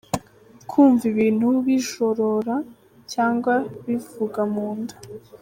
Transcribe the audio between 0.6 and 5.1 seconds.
Kumva ibintu bijorora cyangwa bivuga munda.